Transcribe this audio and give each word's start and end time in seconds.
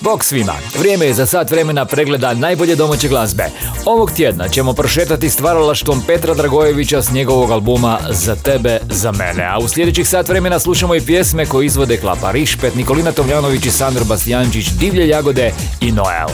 Bok 0.00 0.24
svima, 0.24 0.52
vrijeme 0.78 1.06
je 1.06 1.14
za 1.14 1.26
sat 1.26 1.50
vremena 1.50 1.84
pregleda 1.84 2.34
najbolje 2.34 2.76
domaće 2.76 3.08
glazbe. 3.08 3.44
Ovog 3.84 4.10
tjedna 4.10 4.48
ćemo 4.48 4.72
prošetati 4.72 5.30
stvaralaštvom 5.30 6.02
Petra 6.06 6.34
Dragojevića 6.34 7.02
s 7.02 7.12
njegovog 7.12 7.50
albuma 7.50 7.98
Za 8.10 8.36
tebe, 8.36 8.78
za 8.90 9.12
mene. 9.12 9.44
A 9.44 9.58
u 9.58 9.68
sljedećih 9.68 10.08
sat 10.08 10.28
vremena 10.28 10.58
slušamo 10.58 10.94
i 10.94 11.00
pjesme 11.00 11.46
koje 11.46 11.66
izvode 11.66 11.96
Klapa 11.96 12.30
Rišpet, 12.30 12.74
Nikolina 12.74 13.12
Tomljanović 13.12 13.66
i 13.66 13.70
Sandro 13.70 14.04
Bastijančić, 14.04 14.66
Divlje 14.66 15.08
Jagode 15.08 15.52
i 15.80 15.92
Noel. 15.92 16.28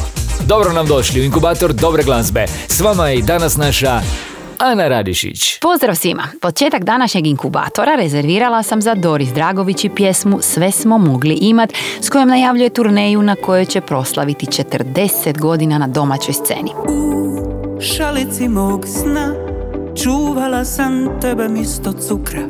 Dobro 0.46 0.72
nam 0.72 0.86
došli 0.86 1.20
u 1.20 1.24
inkubator 1.24 1.72
dobre 1.72 2.02
glazbe. 2.02 2.46
S 2.68 2.80
vama 2.80 3.08
je 3.08 3.18
i 3.18 3.22
danas 3.22 3.56
naša 3.56 4.00
Ana 4.58 4.88
Radišić. 4.88 5.58
Pozdrav 5.58 5.94
svima! 5.94 6.22
Početak 6.40 6.84
današnjeg 6.84 7.26
inkubatora 7.26 7.94
rezervirala 7.94 8.62
sam 8.62 8.82
za 8.82 8.94
Doris 8.94 9.28
Dragović 9.28 9.84
i 9.84 9.88
pjesmu 9.88 10.38
Sve 10.40 10.70
smo 10.70 10.98
mogli 10.98 11.34
imat 11.34 11.72
s 12.00 12.10
kojom 12.10 12.28
najavljuje 12.28 12.70
turneju 12.70 13.22
na 13.22 13.36
kojoj 13.36 13.64
će 13.64 13.80
proslaviti 13.80 14.46
40 14.46 15.38
godina 15.38 15.78
na 15.78 15.86
domaćoj 15.86 16.34
sceni. 16.34 16.70
U 16.88 17.80
šalici 17.80 18.48
mog 18.48 18.86
sna 18.86 19.34
čuvala 20.02 20.64
sam 20.64 21.20
tebe 21.20 21.48
misto 21.48 21.92
cukra, 21.92 22.42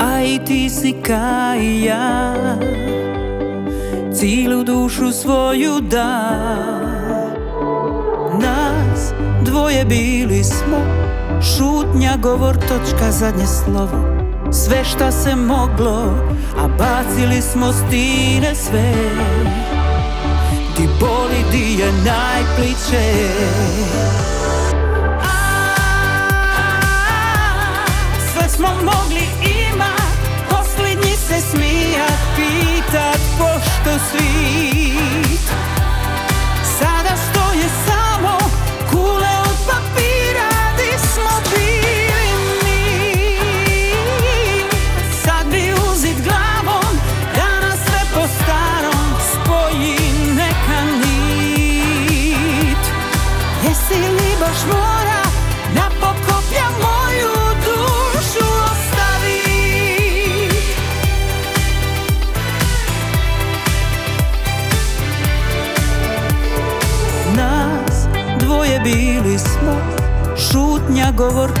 a 0.00 0.22
i 0.22 0.38
ti 0.46 0.70
si 0.70 0.94
ka 1.06 1.56
i 1.60 1.84
ja. 1.84 2.34
Cilu 4.14 4.64
dušu 4.64 5.12
svoju 5.12 5.80
da 5.80 6.34
Nas 8.40 9.12
dvoje 9.44 9.84
bili 9.84 10.44
smo 10.44 10.78
Šutnja, 11.44 12.16
govor, 12.16 12.56
točka, 12.56 13.10
zadnje 13.10 13.46
slovo. 13.46 14.04
Sve 14.52 14.84
šta 14.84 15.12
se 15.12 15.36
moglo, 15.36 16.14
a 16.58 16.68
bacili 16.78 17.42
smo 17.42 17.72
stine 17.72 18.54
sve. 18.54 18.92
Di 20.76 20.88
boli, 21.00 21.44
di 21.52 21.82
je 21.82 21.92
najpliče 21.92 23.28
Sve 28.32 28.48
smo 28.48 28.68
mogli 28.82 29.14
posljednji 30.50 31.16
se 31.16 31.40
smijat, 31.50 32.20
pitat 32.36 33.20
pošto 33.38 34.04
svit 34.10 35.50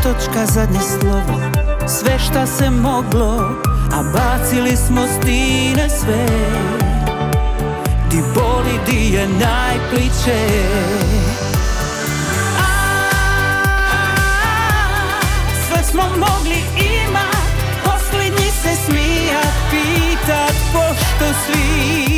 točka, 0.04 0.46
zadnje 0.46 0.80
slovo. 0.80 1.40
Sve 1.88 2.18
šta 2.18 2.46
se 2.46 2.70
moglo 2.70 3.62
A 3.92 4.02
bacili 4.12 4.76
smo 4.76 5.02
stine 5.06 5.88
sve. 5.88 6.26
Di 8.10 8.22
boli, 8.34 8.78
di 8.86 9.14
je 9.14 9.28
najpliče 9.28 10.40
Sve 15.68 15.82
smo 15.90 16.02
mogli 16.02 16.60
imat 17.04 17.46
Posljednji 17.84 18.50
se 18.62 18.76
smijat 18.86 19.54
Pitat 19.70 20.54
pošto 20.72 21.40
svit 21.46 22.13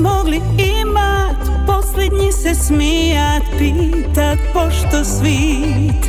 mogli 0.00 0.40
imat 0.58 1.66
Posljednji 1.66 2.32
se 2.32 2.54
smijat 2.54 3.42
Pitat 3.58 4.38
pošto 4.52 5.04
svit. 5.04 6.06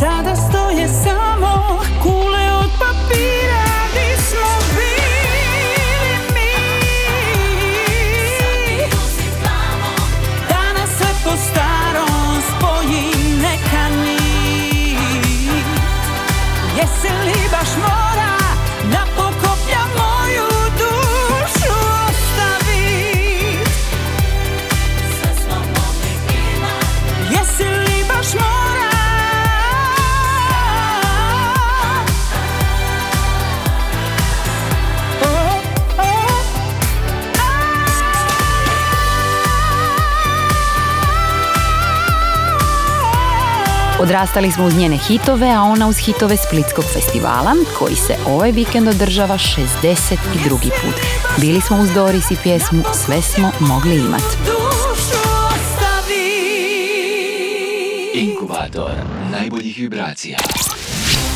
Sada 0.00 0.36
stoje 0.36 0.88
samo 0.88 1.23
Odrastali 44.14 44.52
smo 44.52 44.64
uz 44.64 44.76
njene 44.76 44.96
hitove, 44.96 45.50
a 45.50 45.62
ona 45.62 45.88
uz 45.88 45.96
hitove 45.98 46.36
Splitskog 46.36 46.84
festivala, 46.84 47.54
koji 47.78 47.94
se 47.94 48.16
ovaj 48.26 48.52
vikend 48.52 48.88
održava 48.88 49.38
62. 49.38 50.58
put. 50.60 50.94
Bili 51.40 51.60
smo 51.60 51.80
uz 51.80 51.90
Doris 51.94 52.30
i 52.30 52.36
pjesmu 52.42 52.82
Sve 52.92 53.22
smo 53.22 53.50
mogli 53.60 53.94
imat. 53.94 54.22
Inkubator 58.14 58.90
najboljih 59.30 59.78
vibracija. 59.78 60.38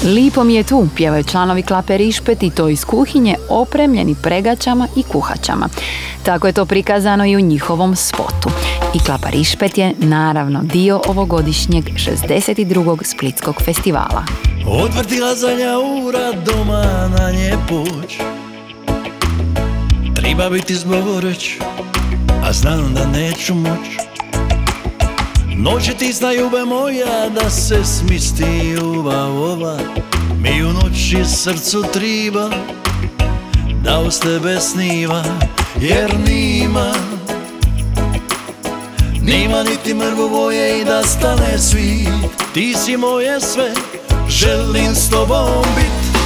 Lipo 0.05 0.45
mi 0.45 0.55
je 0.55 0.63
tu, 0.63 0.89
pjevaju 0.97 1.25
članovi 1.25 1.63
Klape 1.63 1.99
Rišpet 1.99 2.43
i 2.43 2.51
to 2.51 2.69
iz 2.69 2.85
kuhinje 2.85 3.37
opremljeni 3.49 4.15
pregačama 4.23 4.89
i 4.97 5.03
kuhačama. 5.03 5.69
Tako 6.23 6.47
je 6.47 6.53
to 6.53 6.67
prikazano 6.67 7.27
i 7.27 7.37
u 7.37 7.41
njihovom 7.41 7.97
spotu. 7.97 8.51
I 8.95 8.99
Klapa 8.99 9.29
Rišpet 9.29 9.79
je 9.79 9.95
naravno 9.99 10.61
dio 10.63 11.01
ovogodišnjeg 11.09 11.85
62. 11.85 13.05
Splitskog 13.05 13.63
festivala. 13.65 14.25
Odvrtila 14.67 15.35
zadnja 15.35 15.79
ura 15.79 16.33
doma 16.33 17.09
na 17.19 17.31
nje 17.31 17.55
poć 17.69 18.19
Treba 20.17 20.51
biti 20.51 20.75
zboreć, 20.75 21.57
a 22.45 22.53
znam 22.53 22.95
da 22.95 23.07
neću 23.07 23.55
moć 23.55 23.89
Noć 25.57 25.89
je 25.89 25.95
tisna 25.95 26.33
ljube 26.33 26.65
moja 26.65 27.29
da 27.29 27.51
se 27.51 27.85
smisti 27.85 28.71
ljubav 28.71 29.43
ova 29.43 29.79
Mi 30.43 30.65
u 30.65 30.73
noći 30.73 31.25
srcu 31.25 31.85
triba 31.93 32.51
da 33.85 34.01
uz 34.01 34.21
tebe 34.21 34.61
sniva 34.61 35.25
Jer 35.81 36.15
nima 36.29 36.93
Nima 39.29 39.63
niti 39.63 39.95
mrvu 39.95 40.29
boje 40.29 40.81
i 40.81 40.85
da 40.85 41.03
stane 41.03 41.59
svit 41.59 42.09
Ti 42.55 42.75
si 42.85 42.97
moje 42.97 43.41
sve, 43.41 43.73
želim 44.29 44.95
s 44.95 45.11
tobom 45.11 45.65
bit. 45.77 46.21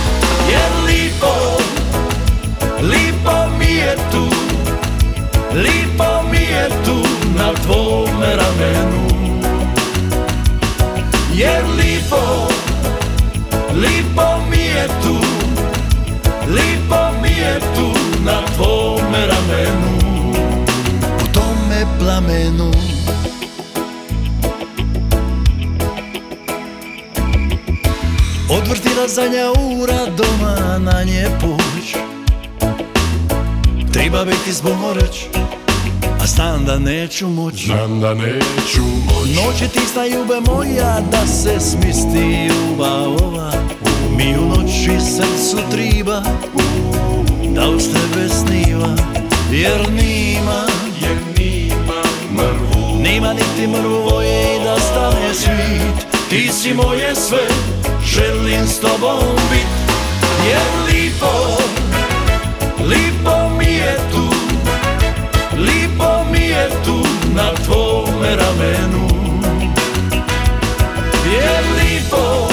Jer 0.50 0.70
lipo, 0.86 1.34
lipo 2.82 3.32
mi 3.58 3.74
je 3.74 3.96
tu. 4.12 4.26
Lipo 5.54 6.22
mi 6.30 6.38
je 6.38 6.68
tu 6.84 7.06
na 7.36 7.52
tvome 7.62 8.36
ramenu. 8.36 9.08
Jer 11.34 11.64
lipo, 11.76 12.48
lipo 13.74 14.46
mi 14.50 14.62
je 14.62 14.88
tu. 15.02 15.16
Lipo 16.48 17.22
mi 17.22 17.28
je 17.28 17.60
tu 17.74 17.92
na 18.24 18.42
tvome 18.56 19.26
ramenu. 19.26 19.98
U 21.16 21.34
tome 21.34 21.86
plamenu 21.98 22.91
Odvrtila 28.56 29.08
zadnja 29.08 29.50
ura 29.50 30.06
doma 30.16 30.78
na 30.78 31.02
nje 31.04 31.26
puć. 31.40 31.94
Treba 33.92 34.24
biti 34.24 34.52
zboreć 34.52 35.26
A 36.22 36.26
znam 36.26 36.64
da 36.64 36.78
neću 36.78 37.28
moć. 37.28 37.64
Znam 37.64 38.00
da 38.00 38.14
neću 38.14 38.82
moć. 38.82 39.28
Noće 39.36 39.68
ti 39.68 39.80
sta 39.90 40.06
ljube 40.06 40.40
moja 40.46 41.00
Da 41.12 41.26
se 41.26 41.60
smisti 41.60 42.48
ljubav 42.48 43.24
ova. 43.24 43.52
Mi 44.16 44.38
u 44.38 44.48
noći 44.48 45.00
srcu 45.00 45.62
triba 45.70 46.22
Da 47.54 47.68
uz 47.68 47.84
tebe 47.84 48.28
sniva? 48.28 48.96
Jer 49.52 49.90
nima 49.90 50.66
Jer 51.00 51.16
nima 51.38 52.02
mrvu. 52.32 53.02
Nima 53.02 53.32
niti 53.32 53.66
mrvu 53.66 54.08
voje 54.10 54.56
i 54.56 54.64
da 54.64 54.80
stane 54.80 55.34
svit. 55.34 56.06
Ti 56.30 56.48
si 56.52 56.74
moje 56.74 57.14
sve 57.14 57.48
Želim 58.04 58.66
s 58.66 58.80
tobom 58.80 59.36
bit 59.50 59.66
Jer 60.46 60.68
lipo 60.86 61.56
Lipo 62.88 63.48
mi 63.58 63.74
je 63.74 63.96
tu 64.12 64.28
Lipo 65.56 66.24
mi 66.32 66.38
je 66.48 66.68
tu 66.84 67.06
na 67.34 67.52
tvome 67.64 68.36
ramenu. 68.36 69.08
Jer 71.32 71.64
lipo 71.78 72.48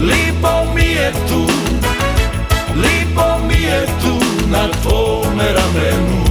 Lipo 0.00 0.64
mi 0.74 0.82
je 0.84 1.12
tu 1.28 1.46
Lipo 2.74 3.38
mi 3.48 3.62
je 3.62 3.86
tu 4.02 4.18
na 4.50 4.68
tvome 4.82 5.44
ramenu. 5.52 6.24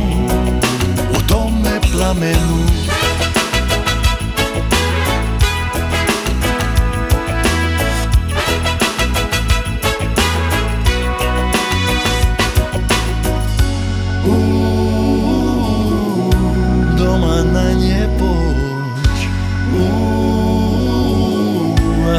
U 1.11 1.21
tome 1.27 1.79
plamenu 1.91 2.57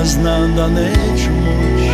znam 0.08 0.56
da 0.56 0.68
neću 0.68 1.30
moć. 1.44 1.88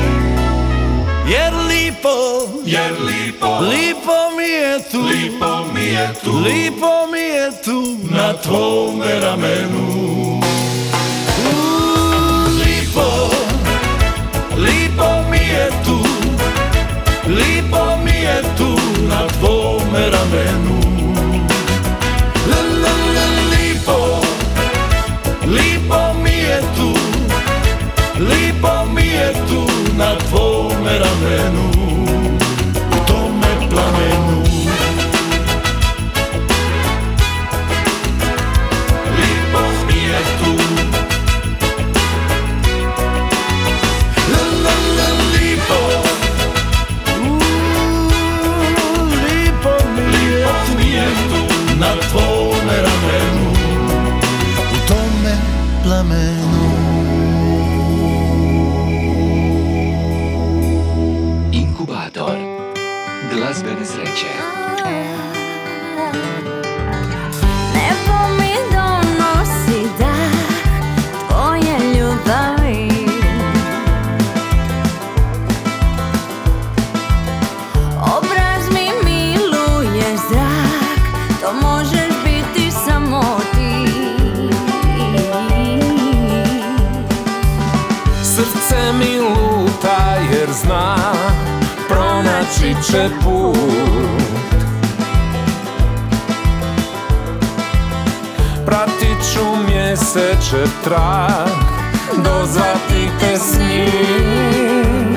Jer 1.28 1.54
lipo, 1.68 2.16
jer 2.64 2.92
lipo, 2.92 3.58
lipo 3.60 4.36
mi 4.36 4.44
je 4.44 4.78
tu, 4.92 5.00
lipo 5.00 5.64
mi 5.74 5.84
je 5.84 6.14
tu, 6.24 6.32
lipo 6.38 7.06
mi 7.12 7.20
je 7.20 7.50
tu. 7.64 7.96
Na 8.10 8.32
tvome 8.32 9.20
ramenu. 9.20 10.40
Lipo, 12.58 13.30
lipo 14.56 15.30
mi 15.30 15.36
je 15.38 15.70
tu, 15.84 15.98
lipo 17.26 17.96
mi 18.04 18.10
je 18.20 18.42
tu. 18.58 18.78
Na 19.08 19.26
tvome 19.40 20.10
ramenu. 20.10 20.83
Na 29.96 30.16
tvome 30.16 30.98
ramenu, 30.98 31.73
pronaći 92.54 92.92
će 92.92 93.08
put. 93.24 93.56
Pratit 98.66 99.32
ću 99.32 99.72
mjeseče 99.72 100.64
trag 100.84 101.48
Dozvati 102.16 103.10
te 103.20 103.38
s 103.38 103.58
njim. 103.58 105.14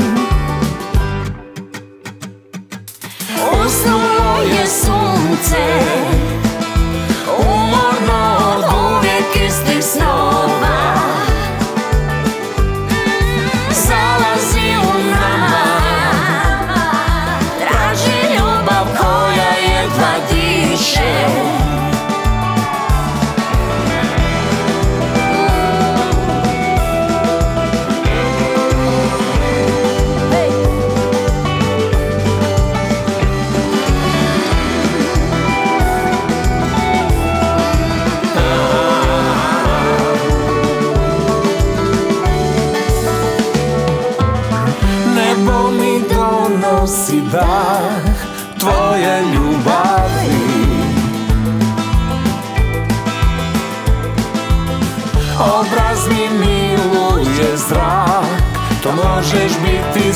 Usnulo 3.65 4.41
je 4.41 4.67
sunce 4.67 5.65
Umorno 7.39 8.37
od 8.49 8.63
uvijek 8.97 9.49
istih 9.49 9.83
snova 9.83 10.86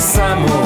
samo 0.01 0.60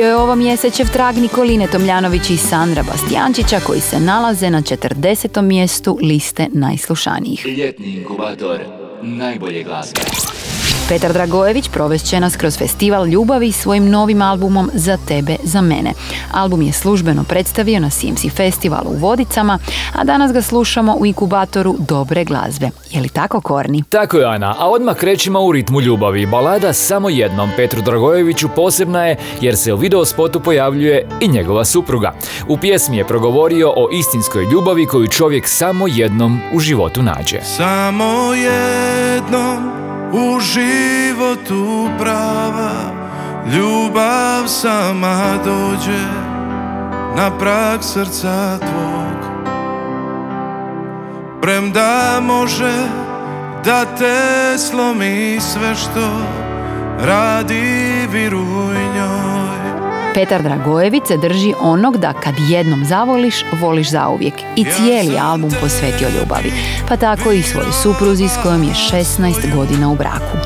Bio 0.00 0.08
je 0.08 0.16
ovo 0.16 0.34
mjesečev 0.34 0.86
trag 0.92 1.16
Nikoline 1.16 1.66
Tomljanović 1.66 2.30
i 2.30 2.36
Sandra 2.36 2.82
Bastijančića 2.82 3.60
koji 3.66 3.80
se 3.80 4.00
nalaze 4.00 4.50
na 4.50 4.62
40. 4.62 5.42
mjestu 5.42 5.98
liste 6.02 6.46
najslušanijih. 6.52 7.46
Ljetni 7.46 7.86
inkubator 7.86 8.60
najbolje 9.02 9.62
glazbe. 9.62 10.00
Petar 10.90 11.12
Dragojević 11.12 11.68
provest 11.68 12.06
će 12.06 12.20
nas 12.20 12.36
kroz 12.36 12.58
festival 12.58 13.06
ljubavi 13.06 13.52
svojim 13.52 13.90
novim 13.90 14.22
albumom 14.22 14.70
Za 14.74 14.98
tebe, 15.08 15.36
za 15.42 15.60
mene. 15.60 15.92
Album 16.32 16.62
je 16.62 16.72
službeno 16.72 17.24
predstavio 17.24 17.80
na 17.80 17.90
CMC 17.90 18.20
festivalu 18.36 18.90
u 18.90 18.96
Vodicama, 18.96 19.58
a 19.94 20.04
danas 20.04 20.32
ga 20.32 20.42
slušamo 20.42 20.96
u 20.98 21.06
inkubatoru 21.06 21.76
dobre 21.78 22.24
glazbe. 22.24 22.70
Je 22.90 23.00
li 23.00 23.08
tako, 23.08 23.40
Korni? 23.40 23.82
Tako 23.82 24.18
je, 24.18 24.26
Ana, 24.26 24.54
a 24.58 24.68
odmah 24.68 24.96
krećemo 24.96 25.40
u 25.40 25.52
ritmu 25.52 25.80
ljubavi. 25.80 26.26
Balada 26.26 26.72
samo 26.72 27.08
jednom 27.08 27.50
Petru 27.56 27.82
Dragojeviću 27.82 28.48
posebna 28.56 29.04
je 29.04 29.16
jer 29.40 29.56
se 29.56 29.72
u 29.72 29.76
video 29.76 30.04
spotu 30.04 30.40
pojavljuje 30.40 31.08
i 31.20 31.28
njegova 31.28 31.64
supruga. 31.64 32.14
U 32.48 32.56
pjesmi 32.56 32.96
je 32.96 33.06
progovorio 33.06 33.68
o 33.76 33.88
istinskoj 33.92 34.44
ljubavi 34.44 34.86
koju 34.86 35.08
čovjek 35.08 35.48
samo 35.48 35.86
jednom 35.88 36.40
u 36.52 36.60
životu 36.60 37.02
nađe. 37.02 37.40
Samo 37.42 38.34
jednom 38.34 39.80
u 40.12 40.40
životu 40.40 41.88
prava 41.98 43.00
Ljubav 43.46 44.46
sama 44.46 45.38
dođe 45.44 46.04
na 47.16 47.38
prag 47.38 47.82
srca 47.82 48.58
tvog. 48.58 49.40
Premda 51.42 52.20
može 52.22 52.74
da 53.64 53.84
te 53.84 54.58
slomi 54.58 55.38
sve 55.40 55.74
što 55.74 56.10
radi 57.06 58.08
viruj 58.12 58.89
Petar 60.14 60.42
Dragojević 60.42 61.02
se 61.06 61.16
drži 61.16 61.54
onog 61.60 61.96
da 61.96 62.12
kad 62.12 62.34
jednom 62.48 62.84
zavoliš, 62.84 63.44
voliš 63.60 63.90
zauvijek. 63.90 64.34
I 64.56 64.64
cijeli 64.64 65.18
album 65.18 65.50
posvetio 65.60 66.08
ljubavi. 66.08 66.52
Pa 66.88 66.96
tako 66.96 67.32
i 67.32 67.42
svoj 67.42 67.72
supruzi 67.82 68.28
s 68.28 68.42
kojom 68.42 68.62
je 68.62 68.70
16 68.92 69.54
godina 69.54 69.90
u 69.90 69.96
braku. 69.96 70.36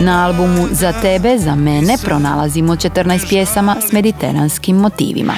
Na 0.00 0.26
albumu 0.26 0.68
Za 0.70 0.92
tebe, 0.92 1.38
za 1.38 1.54
mene 1.54 1.96
pronalazimo 2.04 2.76
14 2.76 3.28
pjesama 3.28 3.76
s 3.88 3.92
mediteranskim 3.92 4.76
motivima. 4.76 5.34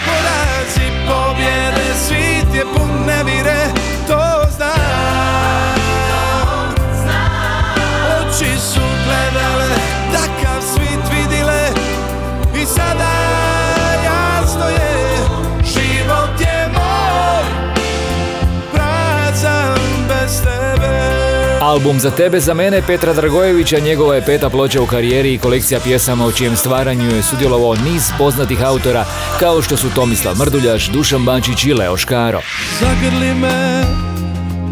Album 21.77 22.01
Za 22.01 22.11
tebe, 22.11 22.41
za 22.41 22.55
mene 22.55 22.83
Petra 22.87 23.13
Dragojevića 23.13 23.79
njegova 23.79 24.15
je 24.15 24.25
peta 24.25 24.51
ploča 24.51 24.83
u 24.83 24.87
karijeri 24.87 25.35
i 25.35 25.39
kolekcija 25.39 25.81
pjesama 25.81 26.27
u 26.27 26.33
čijem 26.33 26.57
stvaranju 26.57 27.11
je 27.11 27.23
sudjelovao 27.23 27.75
niz 27.75 28.11
poznatih 28.19 28.63
autora 28.65 29.05
kao 29.41 29.63
što 29.63 29.77
su 29.77 29.91
Tomislav 29.95 30.37
Mrduljaš, 30.39 30.89
Dušan 30.89 31.25
Bančić 31.25 31.65
i 31.65 31.75
Leo 31.75 31.97
Škaro. 31.97 32.41
Zagrli 32.81 33.35
me 33.35 33.85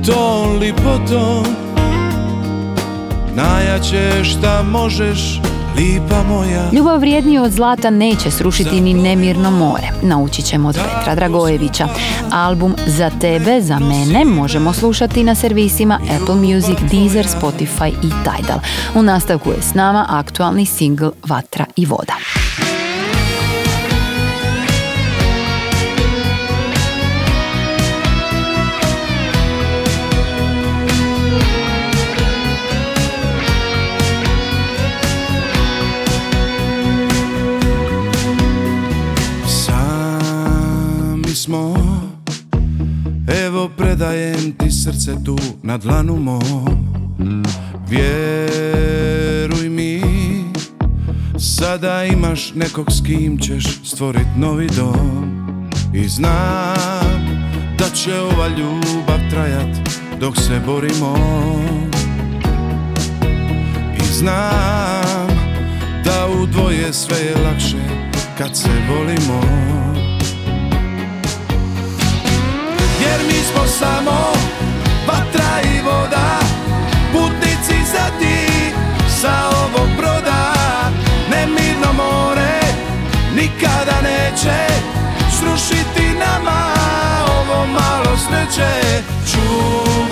tom 0.07 0.59
lipotom 0.59 1.45
Najjače 3.35 4.25
šta 4.25 4.63
možeš, 4.63 5.41
lipa 5.77 6.23
moja 6.23 6.71
Ljubav 6.73 7.01
vrijedniju 7.01 7.43
od 7.43 7.53
zlata 7.53 7.91
neće 7.91 8.31
srušiti 8.31 8.81
ni 8.81 8.95
nemirno 8.95 9.51
more. 9.51 9.89
Naučit 10.03 10.45
ćemo 10.45 10.69
od 10.69 10.75
Petra 10.75 11.15
Dragojevića. 11.15 11.89
Album 12.33 12.75
Za 12.87 13.11
tebe, 13.21 13.61
za 13.61 13.79
mene 13.79 14.25
možemo 14.25 14.73
slušati 14.73 15.25
na 15.25 15.35
servisima 15.35 16.01
Apple 16.21 16.35
Music, 16.35 16.79
Deezer, 16.91 17.27
Spotify 17.27 17.89
i 17.89 18.11
Tidal. 18.25 18.59
U 18.95 19.03
nastavku 19.03 19.51
je 19.51 19.63
s 19.63 19.75
nama 19.75 20.07
aktualni 20.09 20.67
singl 20.67 21.09
Vatra 21.29 21.65
i 21.77 21.87
voda. 21.87 22.15
Predajem 43.95 44.53
ti 44.59 44.71
srce 44.71 45.15
tu 45.25 45.37
na 45.63 45.79
dlanu 45.79 46.17
mom. 46.17 47.45
Vjeruj 47.89 49.69
mi 49.69 50.03
Sada 51.39 52.05
imaš 52.05 52.55
nekog 52.55 52.93
s 52.93 53.03
kim 53.07 53.39
ćeš 53.39 53.65
stvorit 53.85 54.27
novi 54.37 54.67
dom. 54.77 55.69
I 55.95 56.09
znam 56.09 57.27
da 57.79 57.91
će 57.95 58.15
ova 58.19 58.49
ljubav 58.49 59.31
trajat 59.31 59.77
dok 60.21 60.37
se 60.37 60.61
borimo. 60.67 61.17
I 63.99 64.05
znam 64.13 65.29
da 66.05 66.29
u 66.41 66.47
dvoje 66.47 66.93
sve 66.93 67.19
je 67.19 67.37
lakše 67.45 67.85
kad 68.39 68.57
se 68.57 68.71
volimo 68.91 69.41
smo 73.55 73.67
samo 73.67 74.33
vatra 75.07 75.61
i 75.75 75.81
voda. 75.83 76.39
Putnici 77.13 77.85
za 77.93 78.19
ti 78.19 78.73
sa 79.21 79.51
ovog 79.65 79.89
broda 79.97 80.55
Nemirno 81.31 81.93
more 81.93 82.61
nikada 83.35 84.01
neće 84.03 84.67
Srušiti 85.39 86.19
nama 86.19 86.75
ovo 87.29 87.67
malo 87.67 88.17
sreće. 88.17 89.03
Čuvaj 89.33 90.04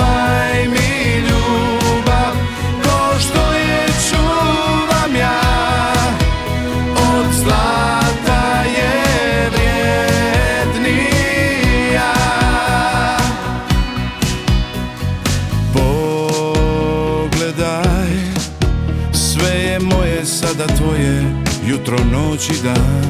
Jutro, 21.83 22.05
noć 22.13 22.49
i 22.49 22.63
dan 22.63 23.03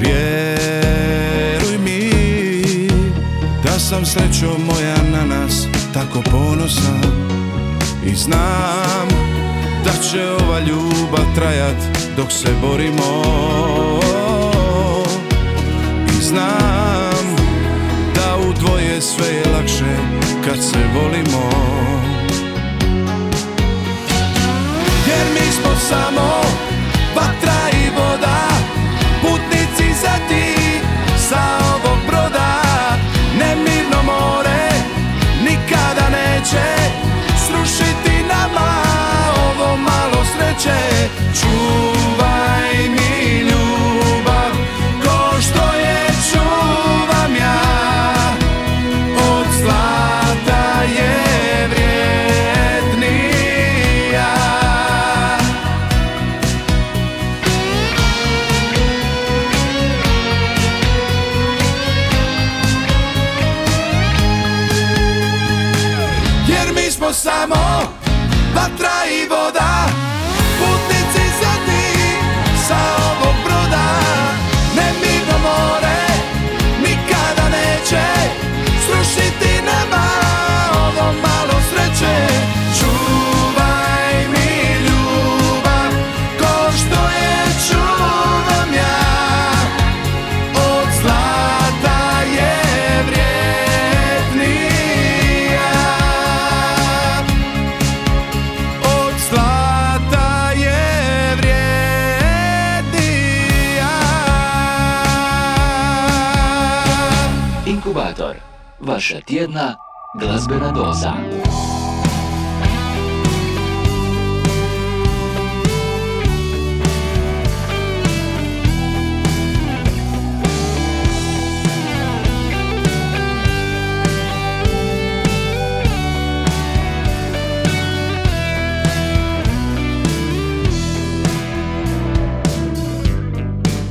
Vjeruj 0.00 1.78
mi 1.78 2.10
Da 3.64 3.78
sam 3.78 4.06
srećo 4.06 4.58
moja 4.58 4.96
na 5.12 5.36
nas 5.36 5.66
Tako 5.94 6.22
ponosan. 6.30 7.02
I 8.06 8.14
znam 8.14 9.08
Da 9.84 9.92
će 10.10 10.24
ova 10.44 10.58
ljubav 10.60 11.34
trajat 11.34 11.76
Dok 12.16 12.32
se 12.32 12.48
borimo. 12.60 13.22
I 16.18 16.22
znam 16.22 17.36
Da 18.14 18.36
u 18.48 18.52
dvoje 18.52 19.00
sve 19.00 19.28
je 19.34 19.44
lakše 19.56 19.96
Kad 20.44 20.56
se 20.56 20.78
volimo. 20.94 21.50
Jer 25.06 25.26
mi 25.34 25.52
smo 25.52 25.76
samo 25.88 26.42
change. 40.62 40.91
Vaša 109.02 109.20
tjedna 109.20 109.76
glazbena 110.20 110.70
doza. 110.70 111.12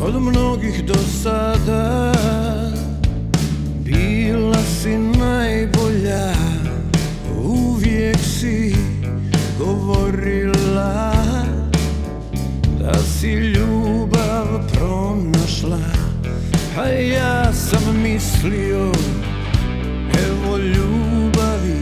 Od 0.01 0.21
mnogih 0.21 0.85
do 0.85 0.93
sada 1.23 2.11
si 4.81 4.97
najbolja 4.97 6.33
Uvijek 7.43 8.17
si 8.17 8.75
govorila. 9.59 11.13
Da 12.79 12.93
si 12.93 13.27
ljubav 13.27 14.47
pronašla 14.73 15.79
A 16.77 16.87
ja 16.87 17.53
sam 17.53 18.01
mislio 18.03 18.91
Evo 20.27 20.57
ljubavi 20.57 21.81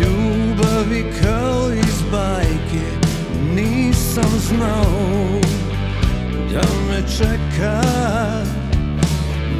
Ljubavi 0.00 1.04
kao 1.22 1.72
iz 1.72 2.02
bajke 2.12 2.86
Nisam 3.54 4.30
znao 4.48 5.40
da 6.52 6.62
me 6.88 7.02
čeka 7.18 7.82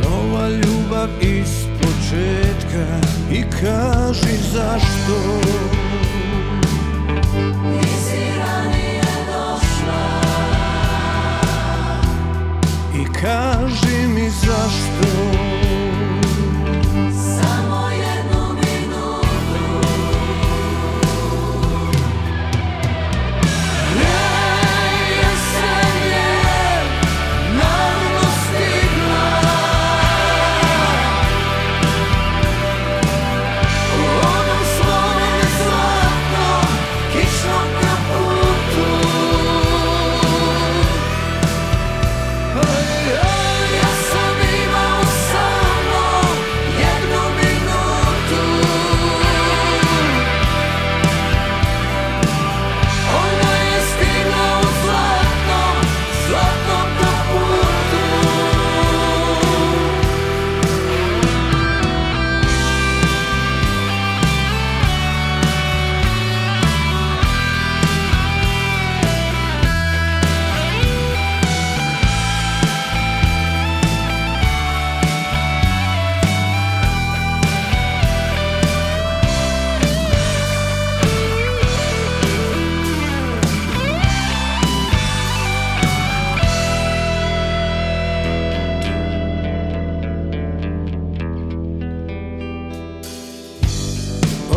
Nova 0.03 0.49
ljubav 0.49 1.09
iz 1.20 1.69
početka 2.11 2.87
I 3.33 3.42
kaži 3.42 4.37
zašto. 4.53 5.40
Nisi 7.70 8.23
ranije 8.38 9.03
došla 9.27 10.20
I 12.94 13.05
kaži 13.12 14.07
mi 14.07 14.31
zašto 14.31 15.60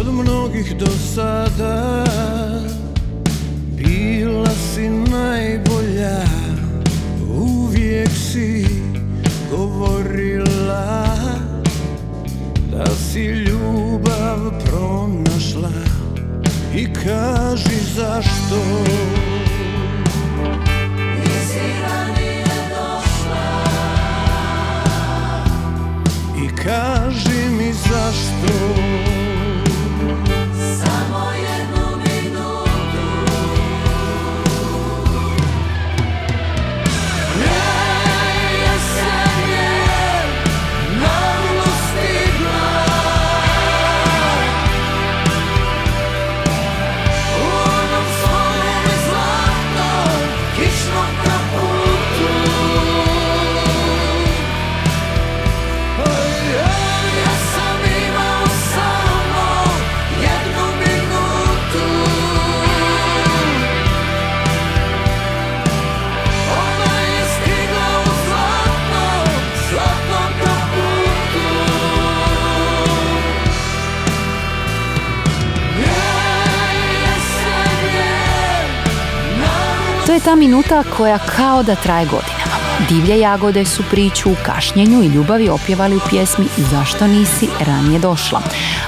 Od 0.04 0.13
mnogih 0.13 0.76
do 0.78 0.92
sada 1.16 2.04
Bila 3.78 4.50
si 4.50 4.89
najbolja. 4.89 6.20
Uvijek 7.30 8.10
si 8.10 8.66
govorila 9.52 11.16
Da 12.72 12.86
si 12.86 13.20
ljubav 13.20 14.39
pronašla. 14.66 15.72
I 16.76 16.94
kaži 16.94 17.80
zašto. 17.96 18.60
I 26.44 26.56
kaži 26.56 27.50
mi 27.58 27.74
zašto 27.74 28.83
ta 80.26 80.36
minuta 80.36 80.84
koja 80.98 81.18
kao 81.18 81.64
da 81.64 81.76
traje 81.76 82.06
godinama. 82.06 82.54
Divlje 82.90 83.20
jagode 83.20 83.66
su 83.66 83.84
priču 83.92 84.32
u 84.32 84.36
kašnjenju 84.46 85.04
i 85.04 85.08
ljubavi 85.08 85.50
opjevali 85.50 85.96
u 85.96 86.00
pjesmi 86.10 86.46
Zašto 86.58 87.08
nisi 87.08 87.48
ranije 87.60 88.00
došla. 88.00 88.42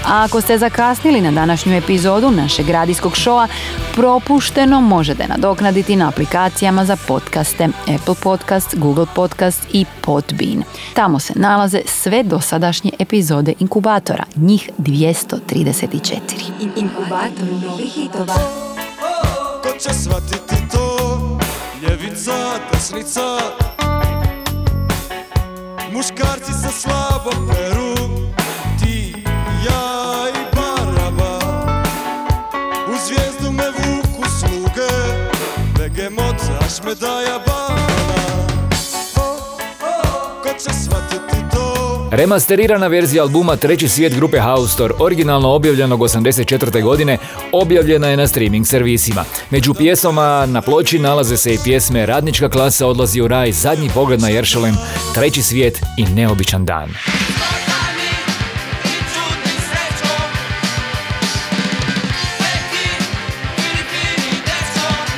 A 0.06 0.24
ako 0.24 0.42
ste 0.42 0.58
zakasnili 0.58 1.22
na 1.22 1.32
današnju 1.32 1.74
epizodu 1.74 2.32
našeg 2.32 2.70
radijskog 2.70 3.16
šoa, 3.16 3.48
propušteno 3.94 4.82
možete 4.82 5.28
nadoknaditi 5.28 5.96
na 5.96 6.08
aplikacijama 6.08 6.86
za 6.86 6.98
podcaste 7.08 7.68
Apple 7.96 8.16
Podcast, 8.24 8.76
Google 8.76 9.06
Podcast 9.16 9.68
i 9.74 9.86
Podbean. 10.02 10.64
Tamo 10.94 11.20
se 11.20 11.34
nalaze 11.36 11.82
sve 11.86 12.24
dosadašnje 12.24 12.92
epizode 13.00 13.54
Inkubatora, 13.60 14.24
njih 14.36 14.70
234. 14.78 16.20
Inkubator 16.76 17.48
novih 17.70 17.94
hitova. 17.94 18.36
Ko 19.64 19.70
će 19.80 19.94
shvatiti 19.94 20.56
to? 20.72 20.95
Ljevica, 21.96 22.60
desnica. 22.72 23.38
Muškarci 25.92 26.54
se 26.54 26.72
slabo 26.82 27.32
peru 27.48 27.96
Ti, 28.80 29.14
ja 29.66 30.28
i 30.30 30.56
Baraba. 30.56 31.40
U 32.88 32.96
zvijezdu 33.06 33.52
me 33.52 33.64
vuku 33.70 34.24
sluge 34.40 34.92
Begemot, 35.78 36.42
Ašmedaja, 36.66 37.40
Remasterirana 42.16 42.88
verzija 42.88 43.24
albuma 43.24 43.56
Treći 43.56 43.88
svijet 43.88 44.16
grupe 44.16 44.40
Haustor, 44.40 44.94
originalno 45.00 45.50
objavljenog 45.50 46.00
84. 46.00 46.84
godine, 46.84 47.18
objavljena 47.52 48.08
je 48.08 48.18
na 48.18 48.28
streaming 48.28 48.68
servisima. 48.68 49.24
Među 49.50 49.74
pjesmama 49.74 50.46
na 50.46 50.62
ploči 50.62 51.00
nalaze 51.00 51.38
se 51.38 51.54
i 51.54 51.60
pjesme 51.64 52.06
Radnička 52.06 52.50
klasa 52.50 52.88
odlazi 52.88 53.22
u 53.22 53.28
raj, 53.28 53.52
Zadnji 53.52 53.90
pogled 53.94 54.22
na 54.22 54.30
Jeršalem, 54.30 54.76
Treći 55.14 55.42
svijet 55.42 55.82
i 55.98 56.04
Neobičan 56.04 56.66
dan. 56.66 56.90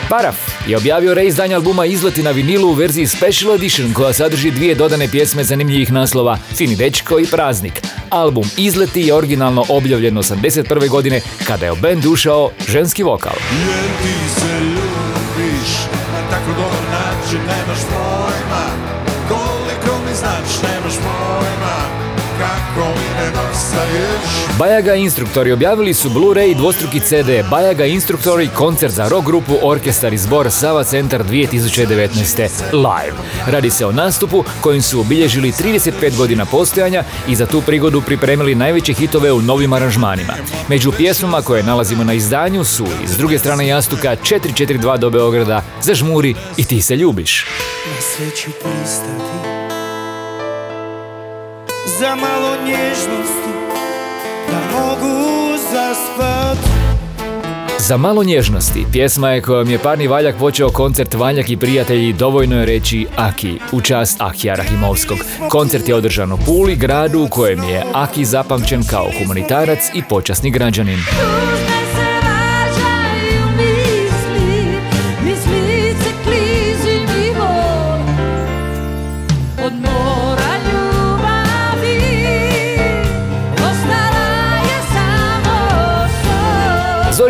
Paraf 0.10 0.47
je 0.68 0.78
objavio 0.78 1.14
reizdanje 1.14 1.56
albuma 1.56 1.86
Izleti 1.86 2.24
na 2.24 2.32
vinilu 2.32 2.70
u 2.70 2.74
verziji 2.74 3.08
Special 3.08 3.56
Edition 3.56 3.94
koja 3.94 4.14
sadrži 4.14 4.52
dvije 4.52 4.76
dodane 4.76 5.08
pjesme 5.08 5.44
zanimljivih 5.44 5.92
naslova 5.92 6.38
Fini 6.56 6.76
dečko 6.76 7.20
i 7.20 7.26
Praznik. 7.26 7.82
Album 8.10 8.44
Izleti 8.58 9.02
je 9.02 9.14
originalno 9.14 9.66
objavljen 9.70 10.16
81. 10.16 10.90
godine 10.90 11.22
kada 11.48 11.66
je 11.66 11.72
u 11.72 11.76
band 11.76 12.06
ušao 12.06 12.52
ženski 12.68 13.04
vokal. 13.04 13.34
Jer 13.52 13.86
ti 14.02 14.40
se 14.40 14.60
ljubiš 14.60 15.70
na 16.14 16.30
tako 16.30 16.50
dobar 16.50 16.84
način 16.92 17.40
Nemaš 17.40 17.80
Bajaga 24.60 24.96
Instruktori 24.96 25.52
objavili 25.52 25.94
su 25.94 26.10
Blu-ray 26.10 26.52
i 26.52 26.56
dvostruki 26.56 27.00
CD 27.00 27.50
Bajaga 27.50 27.86
Instruktori 27.86 28.50
koncert 28.56 28.94
za 28.94 29.10
rock 29.10 29.26
grupu 29.26 29.54
Orkestar 29.62 30.14
i 30.14 30.18
zbor 30.18 30.52
Sava 30.52 30.84
Centar 30.84 31.24
2019. 31.24 32.74
live. 32.74 33.18
Radi 33.48 33.70
se 33.70 33.86
o 33.86 33.92
nastupu 33.92 34.44
kojim 34.62 34.82
su 34.82 35.00
obilježili 35.00 35.52
35 35.52 36.18
godina 36.18 36.46
postojanja 36.46 37.04
i 37.28 37.36
za 37.36 37.46
tu 37.46 37.62
prigodu 37.62 38.02
pripremili 38.02 38.56
najveće 38.56 38.94
hitove 38.94 39.32
u 39.32 39.42
novim 39.42 39.74
aranžmanima. 39.74 40.34
Među 40.68 40.92
pjesmama 40.92 41.42
koje 41.42 41.64
nalazimo 41.64 42.04
na 42.04 42.14
izdanju 42.14 42.64
su 42.64 42.86
iz 43.04 43.18
druge 43.18 43.40
strane 43.40 43.68
jastuka 43.68 44.16
442 44.24 44.98
do 44.98 45.10
Beograda, 45.10 45.64
Zažmuri 45.82 46.36
i 46.58 46.66
Ti 46.66 46.82
se 46.82 46.96
ljubiš. 46.96 47.46
Za 52.00 52.16
malo 52.16 52.56
nježnosti 52.66 53.67
Da 54.48 54.78
mogu 54.78 55.58
zaspat 55.72 56.58
Za 57.80 57.98
malo 57.98 58.24
nježnosti, 58.24 58.86
pjesma 58.92 59.30
je 59.30 59.42
kojom 59.42 59.70
je 59.70 59.80
parni 59.80 60.08
Valjak 60.08 60.36
počeo 60.40 60.70
koncert 60.70 61.14
Valjak 61.14 61.50
i 61.50 61.58
prijatelji 61.58 62.14
dovoljno 62.14 62.60
je 62.60 62.66
reći 62.66 63.08
Aki, 63.16 63.60
u 63.72 63.82
čast 63.82 64.22
Akija 64.22 64.56
Rahimovskog. 64.56 65.18
Koncert 65.50 65.90
je 65.90 65.96
održan 65.96 66.32
u 66.32 66.38
Puli, 66.46 66.76
gradu 66.76 67.24
u 67.24 67.28
kojem 67.28 67.64
je 67.64 67.84
Aki 67.94 68.26
zapamćen 68.26 68.84
kao 68.84 69.08
humanitarac 69.20 69.80
i 69.94 70.02
počasni 70.10 70.52
građanin. 70.52 71.00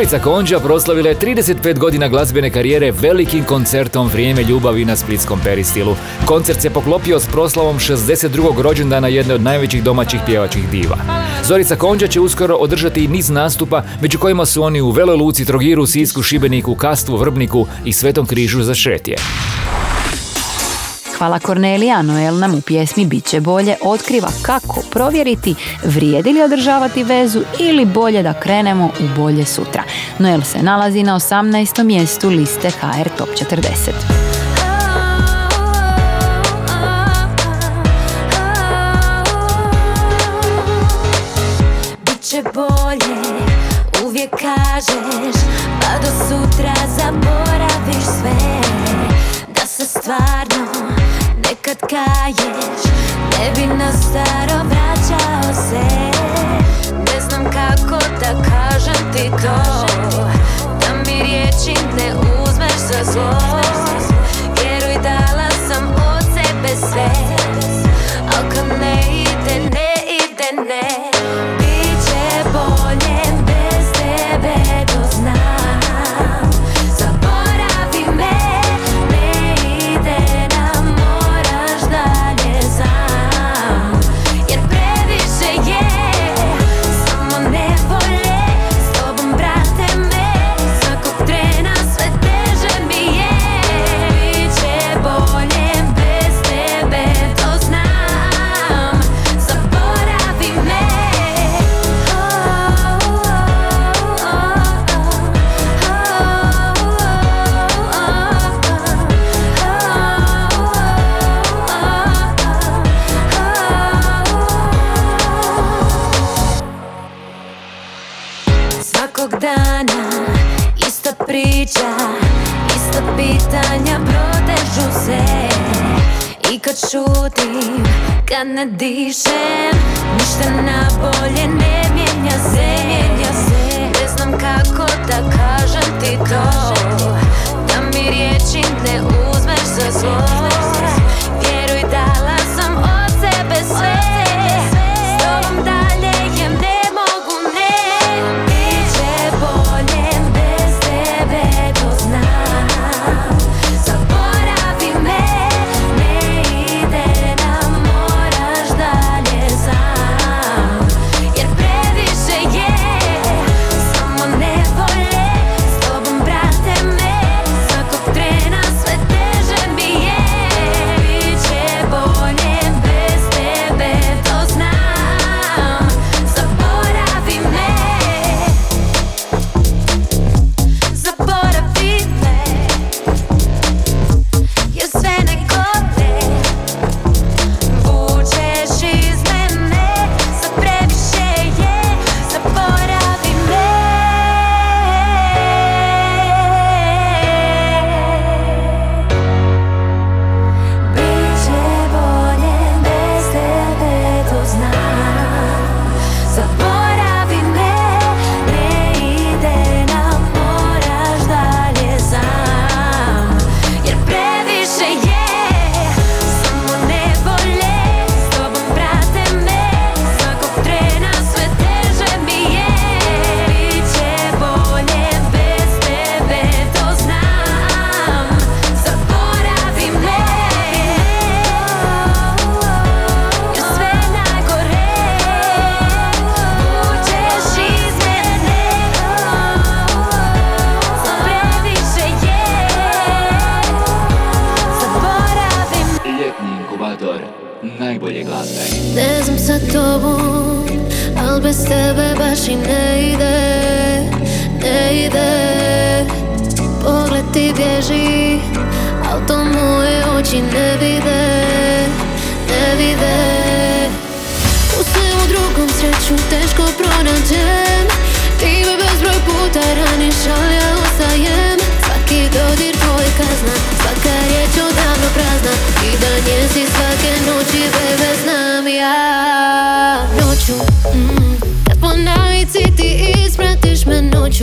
Zorica 0.08 0.24
Konđa 0.24 0.60
proslavila 0.60 1.10
je 1.10 1.16
35 1.16 1.78
godina 1.78 2.08
glazbene 2.08 2.50
karijere 2.50 2.92
velikim 2.92 3.44
koncertom 3.44 4.08
Vrijeme 4.08 4.44
ljubavi 4.44 4.86
na 4.86 4.96
Splitskom 4.96 5.40
peristilu. 5.44 5.96
Koncert 6.26 6.62
se 6.62 6.70
poklopio 6.70 7.20
s 7.20 7.26
proslavom 7.26 7.80
62. 7.80 8.62
rođendana 8.62 9.08
jedne 9.08 9.34
od 9.34 9.42
najvećih 9.42 9.84
domaćih 9.84 10.20
pjevačih 10.26 10.70
diva. 10.70 10.98
Zorica 11.44 11.76
Konđa 11.76 12.08
će 12.08 12.20
uskoro 12.20 12.56
održati 12.56 13.04
i 13.04 13.08
niz 13.08 13.30
nastupa, 13.30 13.84
među 14.02 14.20
kojima 14.20 14.46
su 14.46 14.64
oni 14.64 14.82
u 14.82 14.92
Veloj 14.92 15.16
Luci, 15.16 15.46
Trogiru, 15.46 15.86
Sisku, 15.86 16.24
Šibeniku, 16.24 16.76
Kastvu, 16.76 17.18
Vrbniku 17.18 17.68
i 17.86 17.94
Svetom 17.94 18.26
križu 18.26 18.64
za 18.64 18.74
Šetje. 18.74 19.18
Hvala 21.18 21.40
Kornelija, 21.40 22.02
Noel 22.02 22.38
nam 22.40 22.56
u 22.56 22.62
pjesmi 22.62 23.06
Biće 23.06 23.40
bolje 23.40 23.76
otkriva 23.84 24.30
kako 24.42 24.82
provjeriti 24.92 25.56
vrijedi 25.84 26.34
li 26.34 26.44
održavati 26.44 27.04
vezu 27.04 27.42
ili 27.60 27.86
bolje 27.86 28.24
da 28.24 28.34
krenemo 28.34 28.86
u 28.86 29.22
bolje 29.22 29.46
sutra. 29.46 29.84
Noel 30.20 30.42
se 30.42 30.64
nalazi 30.64 31.04
na 31.04 31.16
18. 31.16 31.84
mjestu 31.84 32.30
liste 32.30 32.70
HR 32.70 33.10
Top 33.18 33.30
40. 33.30 33.92
Biće 42.06 42.44
bolje, 42.54 43.16
uvijek 44.06 44.30
kažeš 44.30 45.17
nekad 51.68 51.90
kaješ 51.90 52.84
Ne 53.40 53.52
bi 53.56 53.68
na 53.76 53.92
staro 53.92 54.64
vraćao 54.70 55.54
se. 55.54 55.84
Ne 56.92 57.22
znam 57.22 57.44
kako 57.44 58.06
da 58.20 58.50
kažem 58.50 59.14
ti 59.14 59.32
to 59.42 59.86
Da 60.80 60.96
mi 61.06 61.24
riječi 61.24 61.74
ne 61.98 62.16
uzmeš 62.44 62.78
za 62.78 63.12
zlo 63.12 63.87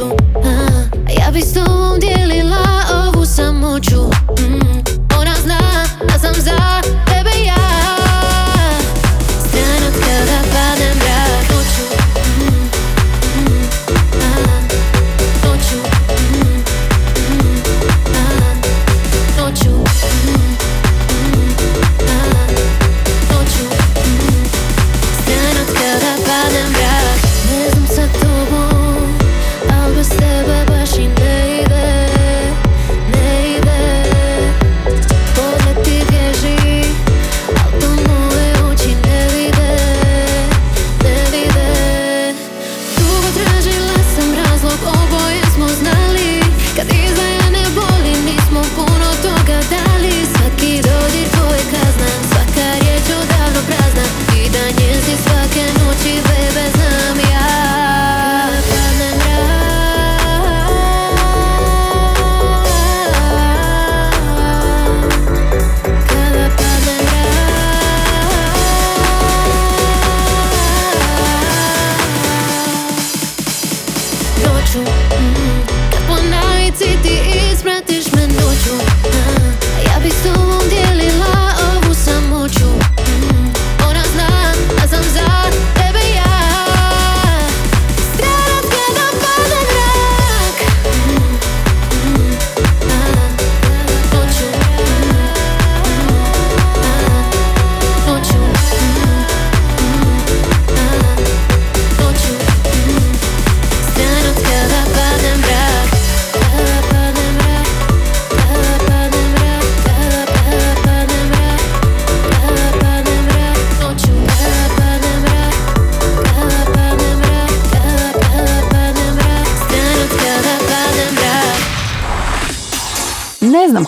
Hum, 0.04 0.16
hum, 0.34 0.34
hum. 0.34 0.44
zoom. 0.44 0.44
Ah, 0.44 0.88
ya 1.08 1.30
visto 1.30 1.83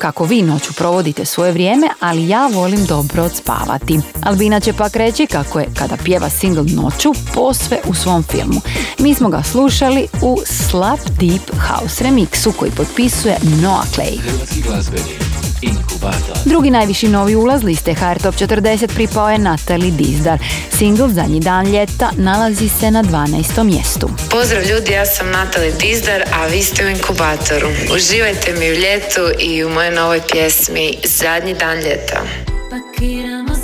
kako 0.07 0.25
vi 0.25 0.43
noću 0.43 0.73
provodite 0.73 1.25
svoje 1.25 1.53
vrijeme, 1.53 1.89
ali 2.01 2.29
ja 2.29 2.47
volim 2.47 2.85
dobro 2.85 3.23
odspavati. 3.23 4.01
Albina 4.23 4.61
će 4.61 4.73
pak 4.73 4.97
reći 4.97 5.27
kako 5.27 5.61
je 5.61 5.67
kada 5.79 5.97
pjeva 6.05 6.31
single 6.31 6.65
noću 6.65 7.13
posve 7.35 7.81
u 7.89 7.95
svom 7.95 8.23
filmu. 8.23 8.61
Mi 8.99 9.15
smo 9.15 9.29
ga 9.29 9.43
slušali 9.43 10.07
u 10.23 10.39
Slap 10.45 11.01
Deep 11.01 11.51
House 11.69 12.05
remixu 12.05 12.53
koji 12.53 12.71
potpisuje 12.71 13.37
Noah 13.63 13.87
Clay. 13.97 15.26
Inkubator. 15.67 16.37
Drugi 16.45 16.71
najviši 16.71 17.09
novi 17.09 17.37
ulaz 17.37 17.63
liste 17.63 17.95
HR 17.95 18.23
Top 18.23 18.35
40 18.35 18.95
pripao 18.95 19.31
je 19.31 19.39
Natalie 19.39 19.91
Dizdar. 19.91 20.39
Single 20.79 21.09
Zadnji 21.09 21.41
dan 21.41 21.67
ljeta 21.67 22.11
nalazi 22.17 22.69
se 22.69 22.91
na 22.91 23.03
12. 23.03 23.65
mjestu. 23.65 24.11
Pozdrav 24.31 24.63
ljudi, 24.63 24.93
ja 24.93 25.07
sam 25.07 25.31
Natalie 25.31 25.73
Dizdar, 25.73 26.23
a 26.33 26.47
vi 26.47 26.63
ste 26.63 26.87
u 26.87 26.89
Inkubatoru. 26.89 27.69
Uživajte 27.95 28.53
mi 28.59 28.71
u 28.71 28.75
ljetu 28.75 29.41
i 29.41 29.65
u 29.65 29.71
mojoj 29.71 29.95
novoj 29.95 30.21
pjesmi 30.33 30.99
Zadnji 31.05 31.55
dan 31.55 31.77
ljeta. 31.79 32.23
Pakiramo 32.71 33.56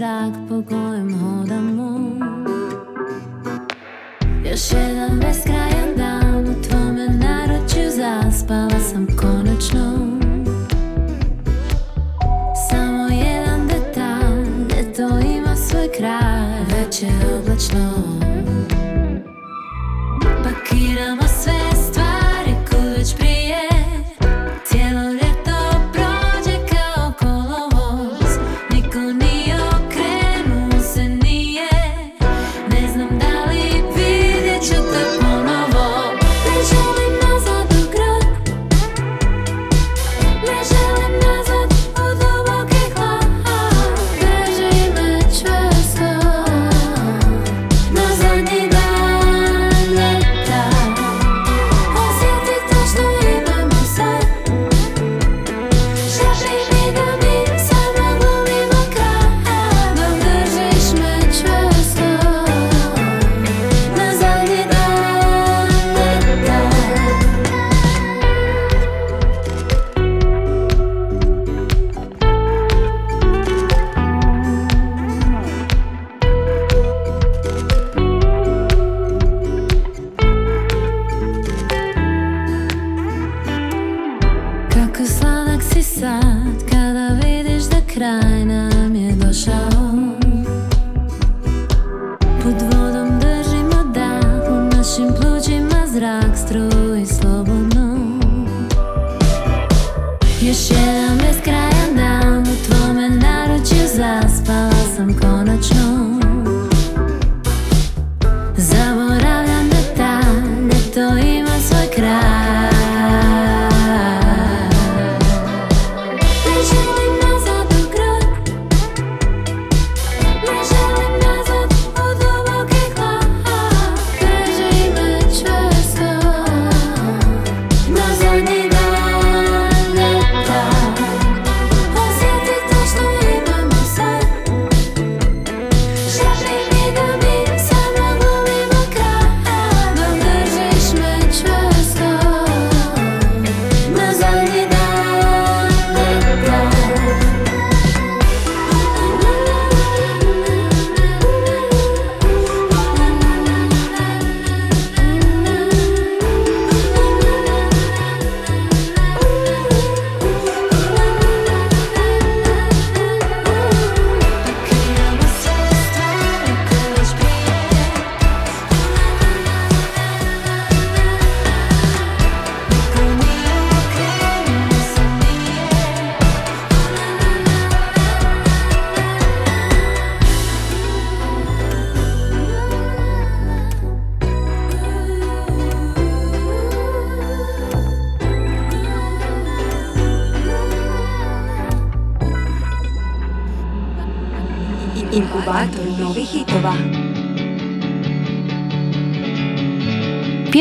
trag 0.00 0.32
po 0.48 0.62
kojem 0.68 1.14
hodamo. 1.14 2.00
Još 4.50 4.72
jedan 4.72 5.20
beskrajan 5.20 5.96
dan 5.96 6.44
u 6.48 6.62
tvome 6.62 7.08
naročju 7.08 7.90
zaspala 7.90 8.80
sam 8.90 9.06
konačno. 9.06 9.89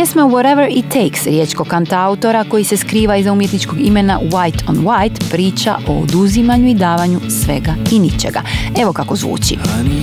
Pjesma 0.10 0.26
Whatever 0.26 0.68
It 0.70 0.86
Takes 0.86 1.26
riječko 1.26 1.64
kanta 1.64 2.05
autora 2.05 2.43
koji 2.43 2.64
se 2.64 2.78
skriva 2.78 3.18
iza 3.18 3.32
umjetničkog 3.32 3.80
imena 3.82 4.20
White 4.20 4.70
on 4.70 4.76
White 4.76 5.32
priča 5.32 5.78
o 5.88 5.99
oduzimanju 5.99 6.68
i 6.68 6.74
davanju 6.74 7.20
svega 7.45 7.76
i 7.91 7.99
ničega. 7.99 8.41
Evo 8.82 8.93
kako 8.93 9.16
zvuči. 9.16 9.57
Honey, 9.57 10.01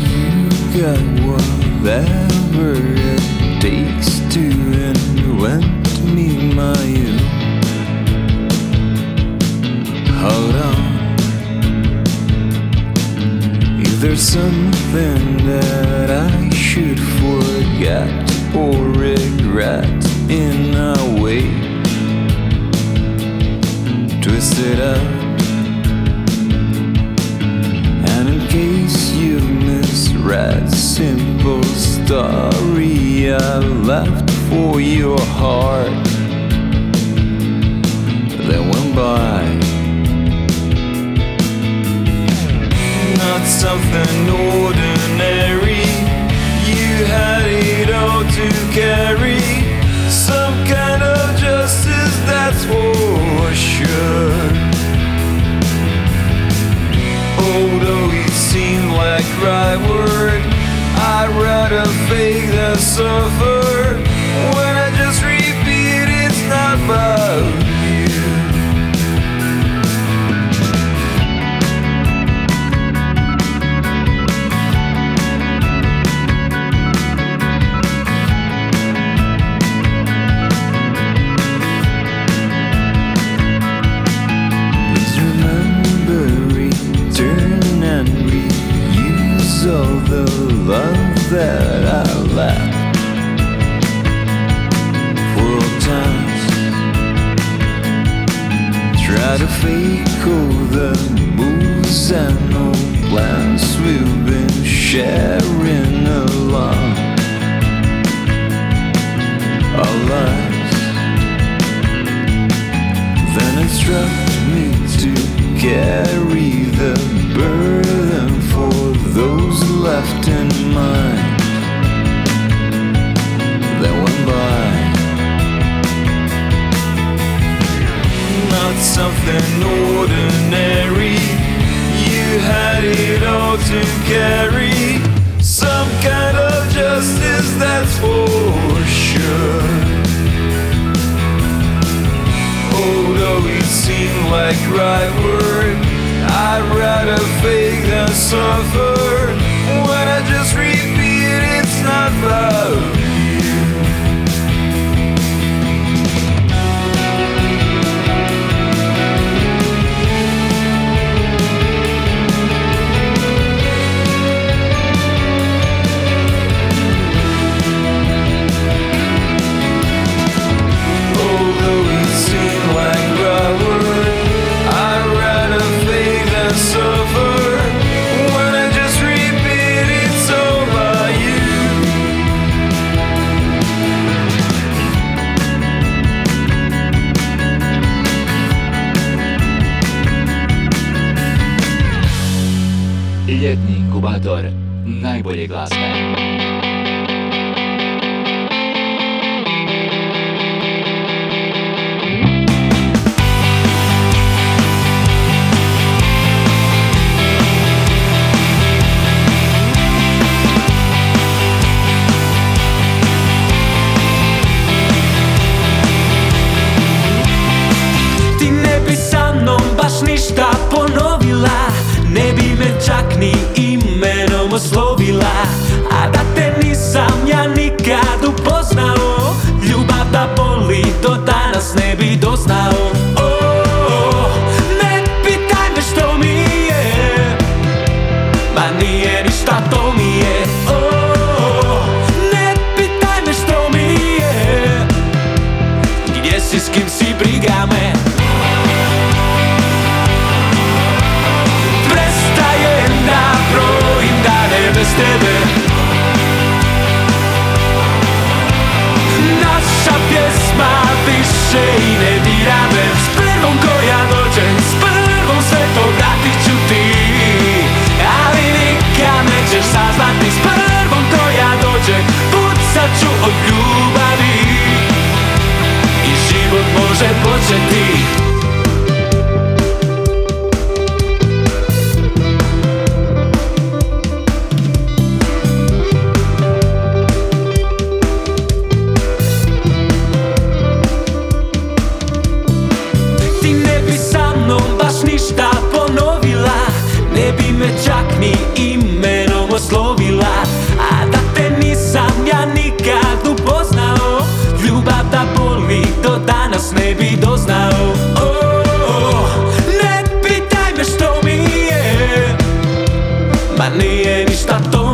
ele 314.07 314.33
está 314.33 314.61
tomando. 314.61 314.87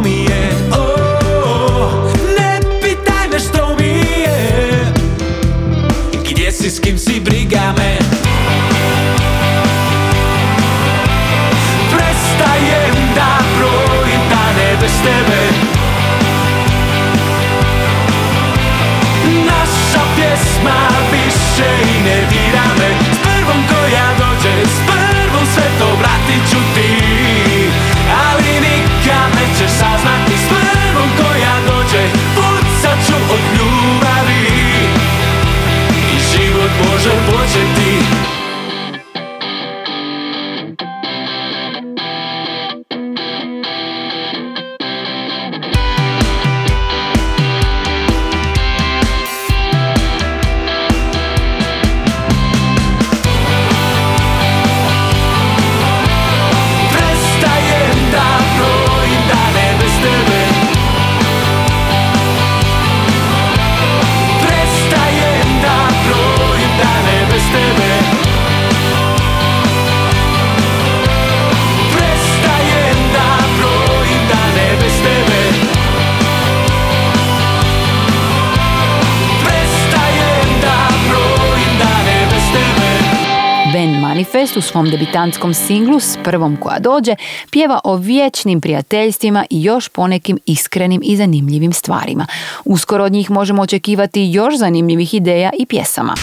svom 84.82 84.90
debitantskom 84.90 85.54
singlu 85.54 86.00
s 86.00 86.18
prvom 86.24 86.56
koja 86.56 86.78
dođe 86.78 87.16
pjeva 87.50 87.80
o 87.84 87.96
vječnim 87.96 88.60
prijateljstvima 88.60 89.44
i 89.50 89.62
još 89.62 89.88
ponekim 89.88 90.38
iskrenim 90.46 91.00
i 91.04 91.16
zanimljivim 91.16 91.72
stvarima. 91.72 92.26
Uskoro 92.64 93.04
od 93.04 93.12
njih 93.12 93.30
možemo 93.30 93.62
očekivati 93.62 94.30
još 94.32 94.56
zanimljivih 94.56 95.14
ideja 95.14 95.50
i 95.58 95.66
pjesama. 95.66 96.14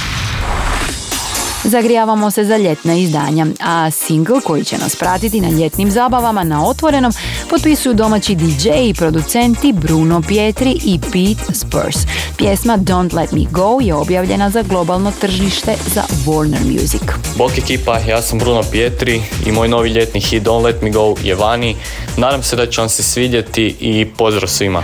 Zagrijavamo 1.63 2.31
se 2.31 2.43
za 2.43 2.57
ljetna 2.57 2.93
izdanja, 2.93 3.45
a 3.59 3.91
single 3.91 4.41
koji 4.41 4.63
će 4.63 4.77
nas 4.77 4.95
pratiti 4.95 5.41
na 5.41 5.49
ljetnim 5.49 5.91
zabavama 5.91 6.43
na 6.43 6.67
otvorenom 6.67 7.13
potpisuju 7.49 7.93
domaći 7.93 8.35
DJ 8.35 8.69
i 8.89 8.93
producenti 8.93 9.73
Bruno 9.73 10.21
Pietri 10.27 10.71
i 10.85 10.99
Pete 10.99 11.53
Spurs. 11.53 11.97
Pjesma 12.37 12.77
Don't 12.77 13.13
Let 13.13 13.31
Me 13.31 13.45
Go 13.51 13.79
je 13.81 13.93
objavljena 13.93 14.49
za 14.49 14.61
globalno 14.61 15.11
tržište 15.21 15.75
za 15.93 16.03
Warner 16.25 16.73
Music. 16.73 17.01
Bok 17.37 17.57
ekipa, 17.57 17.99
ja 17.99 18.21
sam 18.21 18.39
Bruno 18.39 18.61
Pietri 18.71 19.21
i 19.45 19.51
moj 19.51 19.67
novi 19.67 19.89
ljetni 19.89 20.21
hit 20.21 20.43
Don't 20.43 20.63
Let 20.63 20.81
Me 20.81 20.91
Go 20.91 21.15
je 21.23 21.35
vani. 21.35 21.75
Nadam 22.17 22.43
se 22.43 22.55
da 22.55 22.65
će 22.65 22.81
vam 22.81 22.89
se 22.89 23.03
svidjeti 23.03 23.75
i 23.79 24.05
pozdrav 24.17 24.47
svima. 24.47 24.83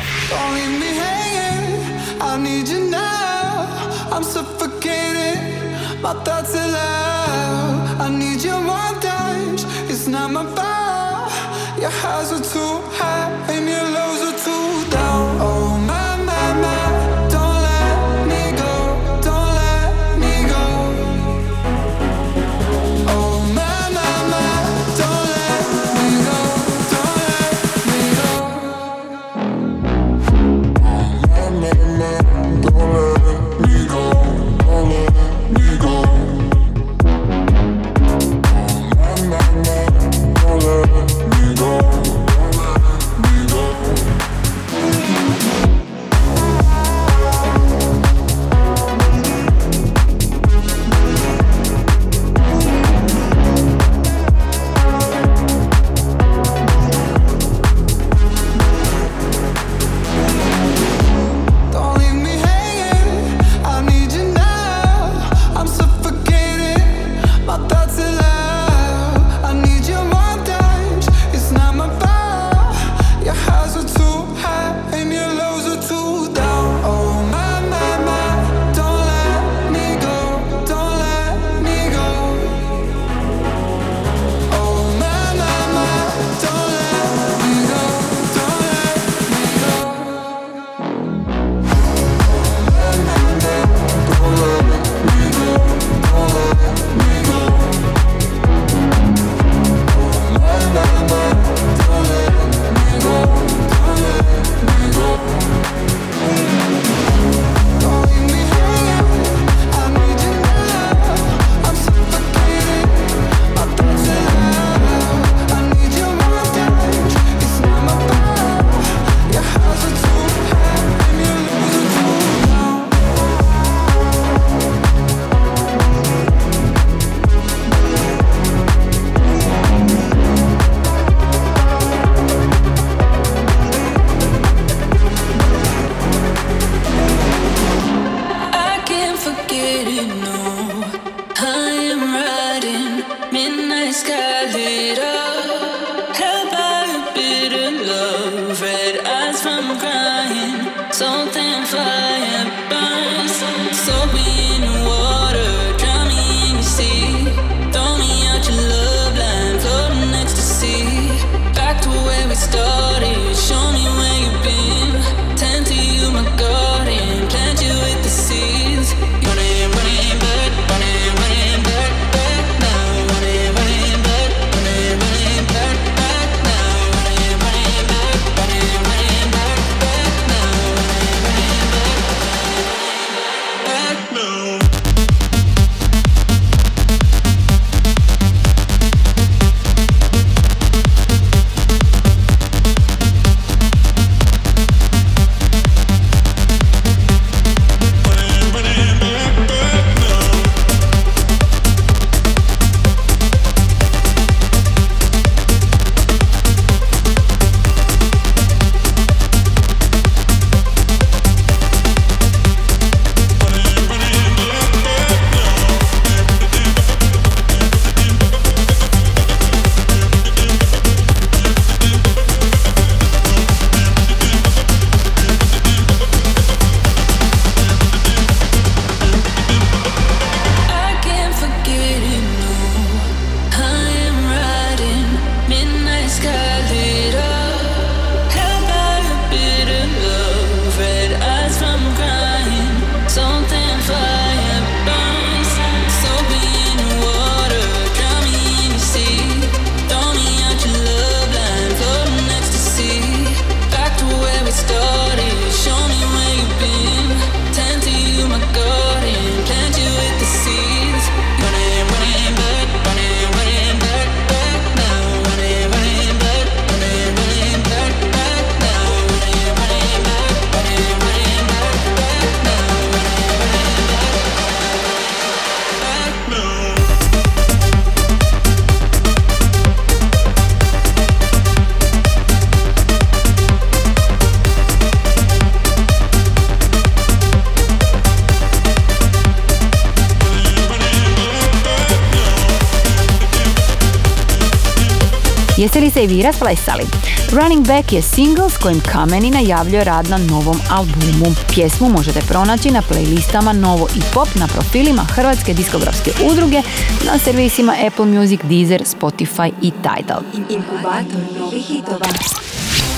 Jeste 295.58 295.80
li 295.80 295.90
se 295.90 296.04
i 296.04 296.08
vi 296.08 296.22
rasplesali? 296.22 296.84
Running 297.32 297.68
Back 297.68 297.94
je 297.94 298.02
single 298.02 298.50
s 298.50 298.58
kojim 298.58 298.82
Kameni 298.92 299.32
najavljuje 299.32 299.84
rad 299.84 300.10
na 300.10 300.18
novom 300.18 300.58
albumu. 300.70 301.36
Pjesmu 301.54 301.90
možete 301.90 302.22
pronaći 302.28 302.72
na 302.72 302.82
playlistama 302.82 303.54
Novo 303.54 303.88
i 303.96 304.00
Pop 304.14 304.28
na 304.36 304.48
profilima 304.48 305.04
Hrvatske 305.04 305.54
diskografske 305.54 306.12
udruge 306.32 306.62
na 307.06 307.20
servisima 307.20 307.76
Apple 307.88 308.06
Music, 308.06 308.40
Deezer, 308.44 308.84
Spotify 308.84 309.52
i 309.62 309.72
Tidal. 309.72 310.22
Inkubator 310.50 311.22
novih 311.40 311.66
hitova. 311.66 312.06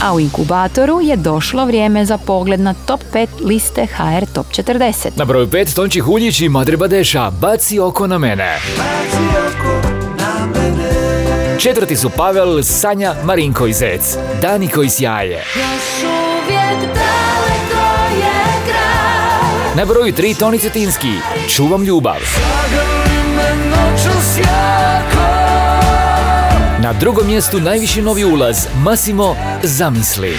A 0.04 0.14
u 0.14 0.20
inkubatoru 0.20 1.02
je 1.02 1.16
došlo 1.16 1.66
vrijeme 1.66 2.06
za 2.06 2.18
pogled 2.18 2.60
na 2.60 2.74
top 2.74 3.02
5 3.14 3.28
liste 3.46 3.86
HR 3.86 4.26
Top 4.34 4.46
40. 4.48 5.10
Na 5.16 5.26
broju 5.26 5.48
5 5.48 5.76
Tonči 5.76 6.00
Huljić 6.00 6.42
i 6.42 6.50
Madre 6.50 6.78
Badeša, 6.78 7.32
baci 7.32 7.80
oko 7.80 8.08
na 8.08 8.18
mene. 8.18 8.60
Četvrti 11.60 11.96
su 11.96 12.10
Pavel, 12.10 12.64
Sanja, 12.64 13.16
Marinko 13.24 13.68
i 13.68 13.74
Zec. 13.74 14.18
Dani 14.42 14.68
koji 14.68 14.90
sjaje. 14.90 15.44
Još 15.56 16.04
uvijek 16.04 16.80
daleko 16.80 17.86
je 18.16 18.72
kraj 18.72 19.76
Na 19.76 19.86
broju 19.86 20.14
3 20.14 20.40
Toni 20.40 20.60
Cetinski, 20.60 21.12
Čuvam 21.56 21.84
ljubav. 21.84 22.20
Na 26.80 26.94
drugom 26.94 27.28
mjestu 27.28 27.60
najviši 27.60 28.02
novi 28.02 28.26
ulaz, 28.26 28.68
Masimo, 28.84 29.36
Zamisli. 29.64 30.38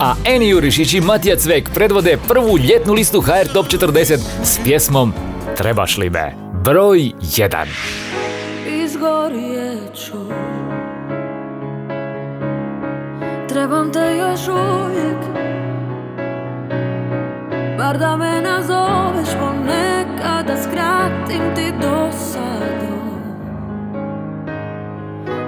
A 0.00 0.14
Eni 0.24 0.48
Jurišić 0.48 0.94
i 0.94 1.00
Matija 1.00 1.36
Cvek 1.36 1.70
predvode 1.74 2.18
prvu 2.28 2.58
ljetnu 2.58 2.92
listu 2.92 3.20
HR 3.20 3.52
Top 3.52 3.66
40 3.66 4.18
s 4.44 4.58
pjesmom 4.64 5.12
Trebaš 5.56 5.98
li 5.98 6.10
me? 6.10 6.43
Broj 6.64 7.12
1. 7.20 7.66
Izgorjet 8.66 9.94
ću. 9.94 10.18
Trebam 13.48 13.92
te 13.92 14.16
još 14.18 14.48
uvijek. 14.48 15.18
Bar 17.78 17.98
da 17.98 18.16
me 18.16 18.40
nazoveš 18.40 19.28
ponekada 19.40 20.56
Skratim 20.62 21.54
ti 21.54 21.72
dosadu. 21.80 22.96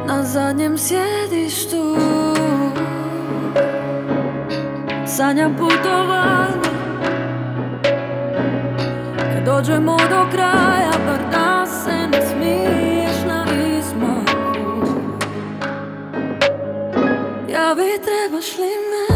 Na 0.06 0.24
zadnjem 0.24 0.78
sjedištu. 0.78 1.96
Sanjam 5.06 5.56
putovanje. 5.56 6.76
Kad 9.16 9.44
dođemo 9.44 9.96
do 9.96 10.26
kraja 10.32 10.86
da 10.92 10.95
se 12.46 12.52
ne 12.52 12.72
smiješ 12.72 13.24
na 13.26 13.46
izmaku 13.78 14.86
Javi 17.48 17.90
trebaš 18.04 18.58
li 18.58 19.15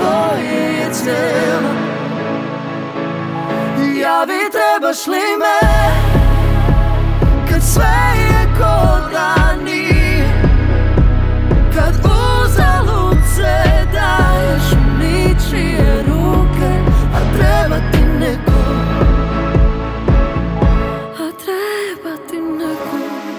tvoje 0.00 0.78
je 0.78 0.92
cijelo 0.92 1.70
Ja 4.00 4.24
vi 4.24 4.50
trebaš 4.50 5.06
li 5.06 5.36
me? 5.38 5.68
Kad 7.50 7.62
sve 7.62 7.98
je 8.16 8.48
ko 8.58 9.10
da 9.12 9.54
nije 9.64 9.99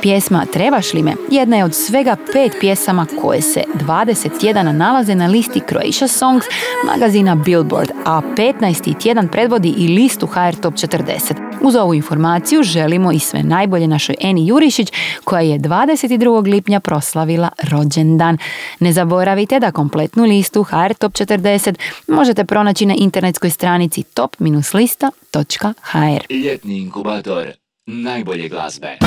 Pjesma 0.01 0.45
Trebaš 0.53 0.93
li 0.93 1.03
me 1.03 1.13
jedna 1.31 1.57
je 1.57 1.65
od 1.65 1.75
svega 1.75 2.15
pet 2.33 2.51
pjesama 2.59 3.05
koje 3.21 3.41
se 3.41 3.63
20 3.73 4.39
tjedana 4.39 4.71
nalaze 4.71 5.15
na 5.15 5.27
listi 5.27 5.61
Croatia 5.69 6.07
Songs 6.07 6.45
magazina 6.85 7.35
Billboard, 7.35 7.91
a 8.05 8.21
15. 8.37 9.01
tjedan 9.01 9.27
predvodi 9.27 9.73
i 9.77 9.87
listu 9.87 10.27
HR 10.27 10.55
Top 10.61 10.73
40. 10.73 11.33
Uz 11.61 11.75
ovu 11.75 11.93
informaciju 11.93 12.63
želimo 12.63 13.11
i 13.11 13.19
sve 13.19 13.43
najbolje 13.43 13.87
našoj 13.87 14.15
Eni 14.19 14.47
Jurišić 14.47 14.93
koja 15.23 15.41
je 15.41 15.59
22. 15.59 16.51
lipnja 16.51 16.79
proslavila 16.79 17.49
rođendan. 17.71 18.37
Ne 18.79 18.93
zaboravite 18.93 19.59
da 19.59 19.71
kompletnu 19.71 20.23
listu 20.23 20.63
HR 20.63 20.93
Top 20.93 21.13
40 21.13 21.75
možete 22.07 22.45
pronaći 22.45 22.85
na 22.85 22.95
internetskoj 22.97 23.49
stranici 23.49 24.03
top-lista.hr. 24.03 26.33
Ljetni 26.33 26.77
inkubator 26.77 27.60
najbolje 27.91 28.49
glazbe. 28.49 28.97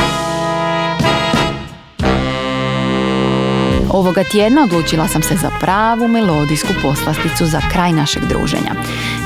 Ovoga 3.92 4.24
tjedna 4.24 4.62
odlučila 4.62 5.08
sam 5.08 5.22
se 5.22 5.34
za 5.36 5.50
pravu 5.60 6.08
melodijsku 6.08 6.68
poslasticu 6.82 7.46
za 7.46 7.60
kraj 7.72 7.92
našeg 7.92 8.22
druženja. 8.28 8.74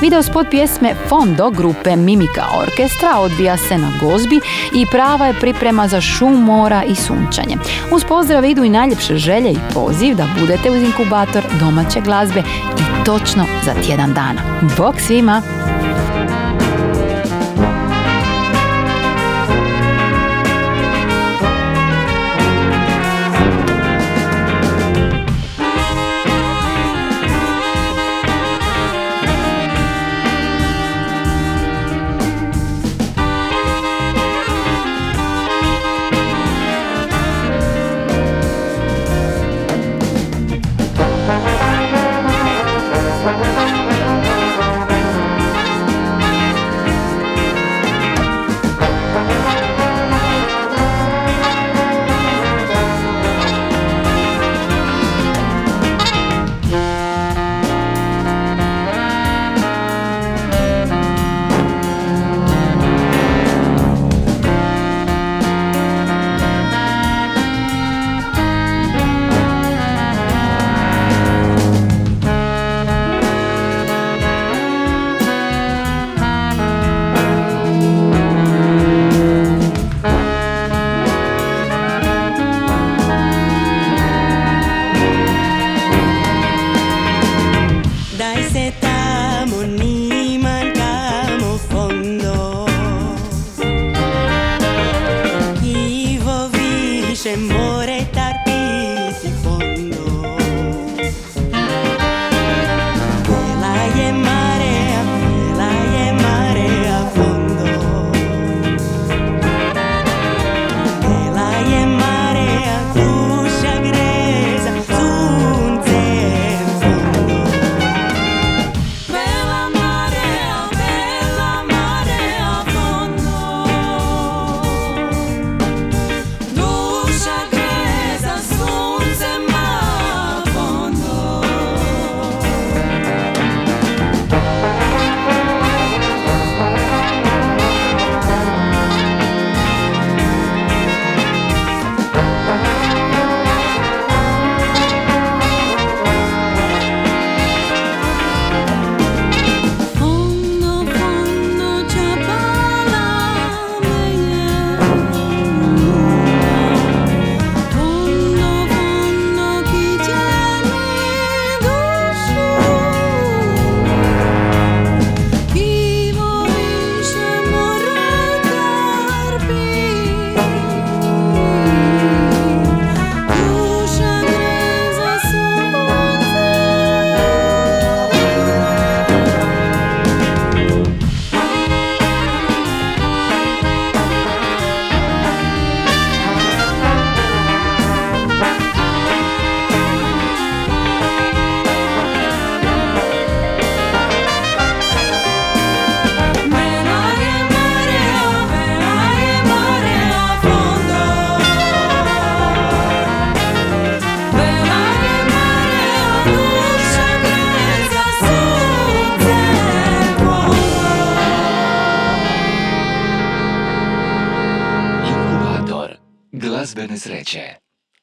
Video 0.01 0.23
spot 0.23 0.47
pjesme 0.51 0.95
Fondo 1.07 1.49
grupe 1.49 1.95
Mimika 1.95 2.45
Orkestra 2.61 3.19
odvija 3.19 3.57
se 3.57 3.77
na 3.77 3.91
gozbi 4.01 4.39
i 4.75 4.85
prava 4.91 5.27
je 5.27 5.39
priprema 5.39 5.87
za 5.87 6.01
šum 6.01 6.43
mora 6.43 6.83
i 6.83 6.95
sunčanje. 6.95 7.57
Uz 7.91 8.03
pozdrav 8.03 8.45
idu 8.45 8.63
i 8.63 8.69
najljepše 8.69 9.17
želje 9.17 9.51
i 9.51 9.73
poziv 9.73 10.15
da 10.15 10.27
budete 10.39 10.71
uz 10.71 10.83
inkubator 10.83 11.43
domaće 11.59 12.01
glazbe 12.01 12.39
i 12.79 13.05
točno 13.05 13.45
za 13.65 13.73
tjedan 13.81 14.13
dana. 14.13 14.41
Bog 14.77 14.95
svima! 15.07 15.41